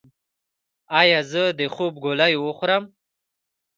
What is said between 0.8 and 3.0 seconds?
ایا زه د خوب ګولۍ وخورم؟